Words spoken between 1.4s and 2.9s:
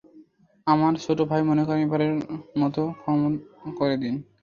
মনে করে এবারের মতো